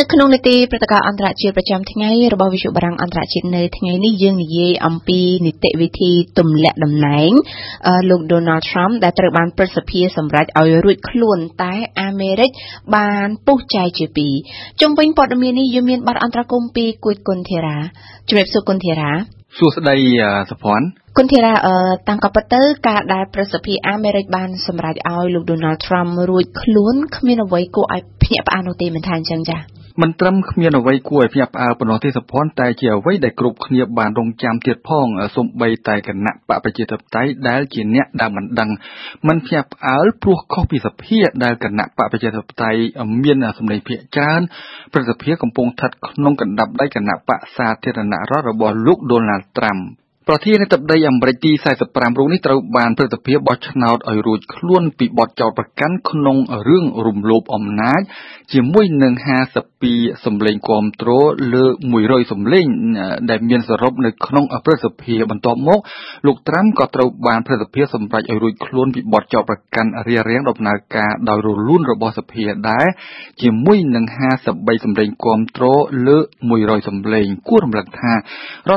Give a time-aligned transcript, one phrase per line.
[0.00, 7.30] នៅក្នុងនីតិព្រឹត្តិការណ៍អន្តរជាតិប្រចាំថ្ងៃរបស់វិទ្យុបារាំងអន្តរជាតិនៅថ្ងៃនេះយើងនិយាយអំពីនីតិវិធីទម្លាក់តំណែង
[8.10, 12.50] លោក Donald Trump ដែលត្រូវបានព្រឹទ្ធសភាសម្រេចឲ្យរួចខ្លួនតែអាមេរិក
[12.96, 14.34] បានពុះចែកជាពីរ
[14.80, 17.76] ជុំវិញព័ត៌មាននេះយើងមានបទអន្តរកម្មពីគួយគុនធីរ៉ា
[18.28, 19.10] ជំរាបសួរគុនធីរ៉ា
[19.58, 19.96] សួស្តី
[20.50, 20.86] សុភ័ណ្ឌ
[21.18, 21.54] គុនធីរ៉ា
[22.08, 38.70] តាមក៏ពិតទៅការដែលប្រសិទ្ធភាពអាមេរិកបានសម្រេចឲ្យលោក Donald Trump រួចខ្លួនគ្មានអ្វីគួរឲ្យភ្ញាក់ផ្អើលនោះទេមិនថាអញ្ចឹងចា៎ មិនត្រឹមគ្មានអ្វីគួរឲ្យភ្ញាក់ផ្អើលប៉ុណ្ណោះទេសុភ័ណ្ឌតែជាអ្វីដែលគ្រប់គ្នាបានរងចាំទៀតផងសូម្បីតែគណៈបកប្រជាធិបតេយ្យដែលជាអ្នកដែលមិនដឹង
[39.28, 42.80] មិនភ្ញាក់ផ្អើលព្រោះខុសពីសភាដែលគណៈបកប្រជាធិបតេយ្យ
[43.22, 44.40] មានសម្លេងភាគច្រើន
[44.92, 49.78] ប្រសិទ្ធភាពកំពុងស្ថិតក្នុងកណ្ដាប់ដៃគណៈបកសាធារណរដ្ឋរបស់លោកដូណាល់ត្រាំ
[50.32, 51.52] ប្រធានាធិបតីអាមេរិកទី
[51.86, 56.36] 45រូបនេះត្រូវបានព្រឹទ្ធសភាបោះឆ្នោតឲ្យរួចខ្លួនពីបទចោទប្រកាន់ក្នុង
[56.68, 58.00] រឿងរំលោភអំណាច
[58.52, 59.12] ជាមួយនឹង
[59.68, 61.10] 52សម្លេងគាំទ្រ
[61.54, 61.64] លើ
[61.98, 62.66] 100សម្លេង
[63.30, 65.78] ដែលមានសរុបនៅក្នុងព្រឹទ្ធសភាបន្ទាប់មក
[66.26, 72.86] លោកត្រាំក៏ត្រូវបានព្រឹទ្ធសភាសម្រេចឲ្យរួចខ្លួនពីបទចោទប្រកាន់រារាំងដំណើរការដោយរលូនរបស់សភាដែរ
[73.42, 74.04] ជាមួយនឹង
[74.44, 75.64] 53សម្លេងគាំទ្រ
[76.06, 76.18] លើ
[76.52, 78.16] 100សម្លេងគួររំលឹកថារ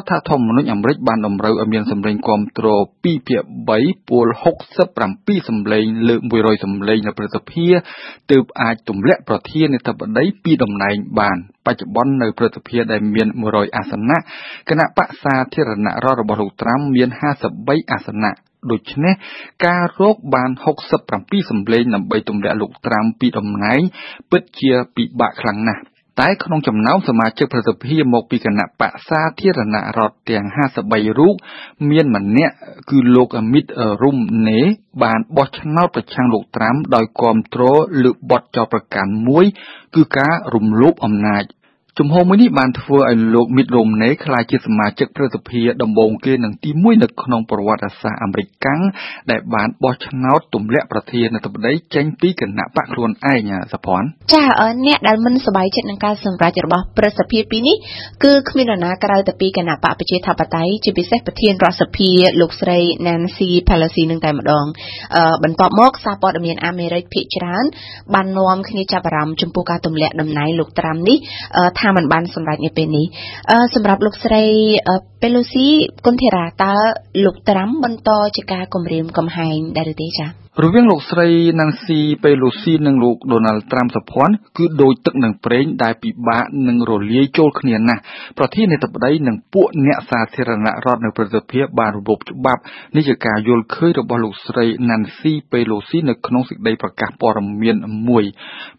[0.01, 3.43] ដ្ឋធម្មនុញ្ញអាមេរិកបានតម្រូវឲ្យមានសម្លេងគាំទ្រ2ភាគ
[3.75, 4.27] 3ពល
[4.87, 7.67] 67សម្លេងលើ100សម្លេងនៅព្រឹទ្ធសភា
[8.31, 14.17] ទើបអាចទម្លាក់ប្រធានាធិបតីពីតំណែងបានបច្ចុប្បន្ននៅព្រឹទ្ធសភាដែលមាន100អាសនៈ
[14.69, 17.09] គណៈបក្សសាធារណរដ្ឋរបស់លោកត្រាំមាន
[17.51, 18.31] 53អាសនៈ
[18.71, 19.13] ដូច្នេះ
[19.65, 20.49] ការរកបាន
[20.99, 23.81] 67សម្លេងដើម្បីទម្លាក់លោកត្រាំពីតំណែង
[24.31, 25.83] ពិតជាពិបាកខ្លាំងណាស់
[26.21, 30.45] តែក្នុងចំណោមសមាជិកប្រសិទ្ធភាពមកពីគណៈបក្សសាធារណរដ្ឋទាំង
[30.83, 31.35] 53រូប
[31.89, 32.55] មានម្នាក់
[32.89, 33.65] គឺលោកមីត
[34.03, 34.17] រុំ
[34.49, 34.61] ណេ
[35.03, 37.63] បានបោះឆ្នោតប្រឆាំងលោកត្រាំដោយគាំទ្រ
[38.03, 39.45] លើបទចោទប្រកាន់មួយ
[39.95, 41.43] គឺការរំលោភអំណាច
[41.99, 48.81] ជំហរមួយនេះបានធ្វើឲ្យលោកមីតរ៉ូមណេក្លាយជាសមាជិកព្រឹទ្ធសភាដំបូងគេនឹងទី1នៅក្នុងប្រវត្តិសាស្ត្រអាមេរិកកាំង
[49.31, 54.01] ដែលបានបោះឆ្នោតទម្លាក់ប្រធានាធិបតីចេញពីគណៈបកខ្លួនឯងសភ័ន
[54.33, 54.43] ចា
[54.85, 57.75] អ្នកដែលមិនសប្បាយចិត្តនឹងការសម្រេចរបស់ព្រឹទ្ធសភាពីនេះ
[58.23, 62.09] គឺគ្មាននរណាក្រៅតែពីគណៈបកប្រជាធិបតេយ្យជាពិសេសប្រធានរដ្ឋសភា
[62.41, 64.65] លោកស្រី Nancy Pelosi នឹងតែម្ដង
[65.43, 67.65] បន្ទាប់មកសារព័ត៌មានអាមេរិកភាគច្រើន
[68.13, 71.17] បាននាំគ្នាចាប់អារម្មណ៍ចំពោះការទម្លាក់តំណែងលោកត្រាំនេះ
[71.79, 73.05] ថាมันបានសម្រេចនៅពេលនេះ
[73.75, 74.43] សម្រាប់លោកស្រី
[75.25, 75.67] Pelosi
[76.05, 76.75] គុនធីរ៉ាតើ
[77.25, 80.29] លោកត្រាំបន្តជាការគម្រាមកំហែងដែរឬទេចា៎
[80.63, 81.27] រវាងលោកស្រី
[81.59, 88.01] Nancy Pelosi និងលោក Donald Trump សុភ័ណ្ឌគឺដូចទឹកនិងប្រេងដែលពិបាកនឹងរលាយចូលគ្នាណាស់
[88.37, 92.61] ប្រធានាធិបតីនិងពួកអ្នកសាធារណរដ្ឋនៅប្រសិទ្ធភាពបានរំលោភច្បាប់
[92.95, 98.23] នេះជាការយល់ឃើញរបស់លោកស្រី Nancy Pelosi នៅក្នុងសេចក្តីប្រកាសព័ត៌មានមួយ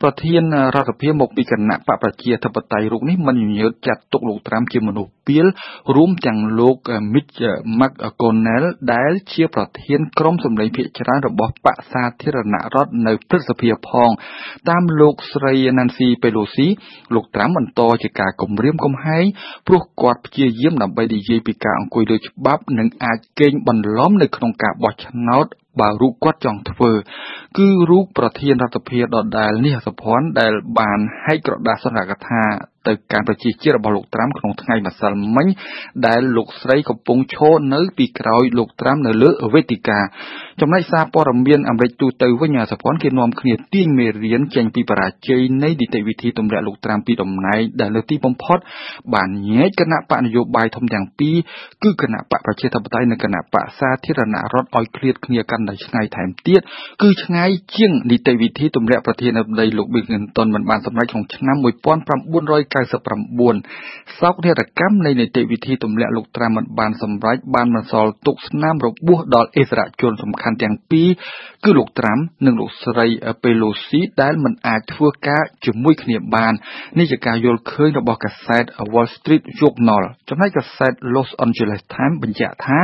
[0.03, 0.43] ប្រធាន
[0.75, 5.47] រដ្ឋសភាមកពីគណៈបកប្រជាធិបតេយ្យរូបនេះមិនញញើតចាត់ទុកលោក Trump ជាមនុស្ស ពាល
[5.95, 6.77] រួមទាំងលោក
[7.13, 7.41] Mitch
[7.79, 14.11] McConnell ដែលជាប្រធានក្រុមសម្លេងភាគច្រើនរបស់បកសាធារណរដ្ឋនៅព្រឹទ្ធសភាផង
[14.69, 16.69] តាមលោកស្រី Nancy Pelosi
[17.15, 19.25] លោកត្រាំបន្តជាការគំរាមកំហែង
[19.67, 25.47] ព្រោះគាត់ព្យាយាមដើម្បីនិយាយពីការអង្គុយលើច្បាប់និងអាចកេងបន្លំនៅក្នុងការបោះឆ្នោត
[25.81, 26.93] បើរូបគាត់ចង់ធ្វើ
[27.59, 29.05] គឺរូបប្រធានរដ្ឋសភាដ
[29.39, 32.43] ដែលនេះសភ័ណ្ឌដែលបានហែកក្រដាសសន្និកថា
[32.87, 35.47] ទៅកាន់ប្រជាជាតិរបស់លោកត្រាំក្នុងថ្ងៃម្សិលមិញ
[36.07, 39.99] ដែលលោកស្រីកំពុងឈរនៅពីក្រោយលោកត្រាំនៅលើវេទិកា
[40.61, 48.59] ចំណែកសារព័ត៌មានអាមេរិកទូទៅវិញសភ័ណ្ឌគេនាំគ្នាទាញមេរៀនចេញពីបរាជ័យនៃនីតិវិធីទម្លាក់លោកត្រាំពីតំណែងដែលលើទីបំផុត
[49.15, 51.35] បានញែកគណៈបកនយោបាយធំទាំងពីរ
[51.83, 56.61] គឺគណៈបកប្រជាធិបតេយ្យនិងគណៈបកសាធារណរដ្ឋឲ្យឃ្លាតគ្នាកាន់តែឆ្ងាយថែមទៀត
[57.03, 71.09] គឺឆ្ងាយជាងនីតិវិធីទម្លាក់ប្រធានាធិបតីលោក Bill Clinton មិនបានសម្រេចក្នុងឆ្នាំ1999សោកនាដកម្មនៃនីតិវិធីទម្លាក់លោកត្រាំមិនបានសម្រេចបានបន្សល់ទុកស្នាមរបួសដល់អិសរាជជនសំខាន់ទាំងពីរ
[71.65, 73.07] គឺលោកត្រាំនិងលោកស្រី
[73.43, 76.53] Pelosi ដែលមិនអាចធ្វើការជាមួយគ្នាបាន
[76.99, 82.79] នេះជាការយល់ឃើញរបស់កាសែត Wall Street Journal ចំណែកកាសែត Los Angeles Times បញ្ជាក់ថា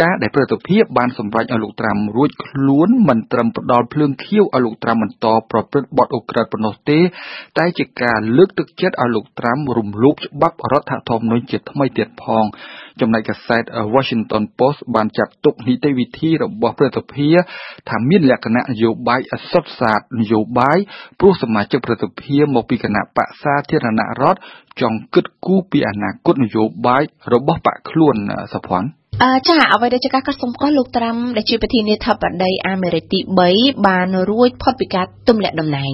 [0.00, 6.98] ការដែលប្រតិភិបបានសម្រេចឲ្យលោកត្រាំរួចខ្លួនមិនត្រឹមផ្ដល់ភ្លើងខៀវឲ្យលោកត្រាំបន្តប្រព្រឹត្តបទអូក្រិដ្ឋប៉ុណ្ណោះទេ
[7.58, 12.44] តែជាការលើកទឹកចិត្តឲ្យលោកត្រាំរំលោភច្បាប់រដ្ឋធម្មនុញ្ញជាថ្មីទៀតផង
[13.00, 13.62] ចំណែកកាសែត
[13.94, 17.28] Washington Post បានចាត់ទុកនីតិវិធីរបស់ព្រឹទ្ធសភា
[17.88, 20.78] ថាមានលក្ខណៈនយោបាយអសុទ្ធសាធនយោបាយ
[21.18, 24.40] ព្រោះសមាជិកព្រឹទ្ធសភាមកពីគណៈបកសាធារណរដ្ឋ
[24.80, 27.02] ចង់គិតគូរពីអនាគតនយោបាយ
[27.32, 28.16] របស់បកខ្លួន
[28.52, 33.20] សុភ័ណ្ឌ អឺចាអ្វីដែលជាការកត់សម្គាល់លោកត្រាំដែលជាប្រធានាធិបតីអាមេរិកទី
[33.52, 35.92] 3បានរួចផុតពីការទម្លាក់តំណែង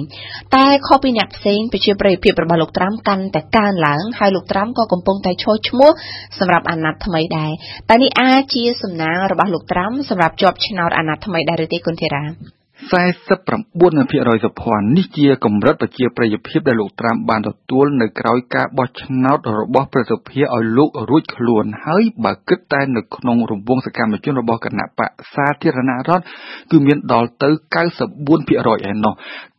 [0.55, 5.91] តែខុសពីអ្នកផ្សេងប្រជាប្រិយភាពរបស់លោកត្រាំកាន់តែកើនឡើងហើយលោកត្រាំក៏កំពុងតែឈរឈ្មោះ
[6.39, 7.51] សម្រាប់អាណត្តិថ្មីដែរ
[7.89, 26.23] តែនេះអាចជាសំណាងរបស់លោកត្រាំសម្រាប់ជាប់ឆ្នោតអាណត្តិថ្មីដែរឬទេគុណធីរ៉ា 49%សុភ័ណ្ឌនេះជាកម្រិតប្រជាប្រិយភាពដែលលោកត្រាំបានទទួលនៅក្រោយការបោះឆ្នោតរបស់ប្រសិទ្ធភាពឲ្យលោករួចខ្លួនហើយបើគិតតែនៅក្នុងរង្វង់សកម្មជនរបស់គណៈបកសាធារណរដ្ឋ
[26.71, 27.49] គឺមានដល់ទៅ
[28.23, 29.13] 94%ឯណោះ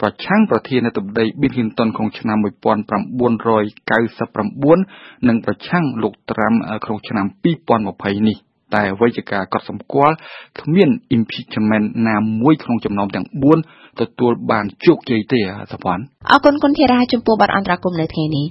[0.02, 6.54] ប្រឆាំងប្រធានាធិបតី Bill Clinton ក្នុងឆ្នាំ1999និងប្រឆាំងលោកត្រាំ
[6.86, 8.38] ក្នុងឆ្នាំ2020នេះ
[8.74, 10.16] តែអ្វីជាការកត់សម្គាល់
[10.60, 13.26] គ្មាន impeachment ណាមួយក្នុងចំណោមទាំង
[13.64, 15.40] 4ទទួលបានជោគជ័យទេ
[15.72, 18.46] សភ័ណ្ឌអរគុណគុណធីរាចំពោះបទអន្តរាគមន៍នៅថ្ងៃនេះ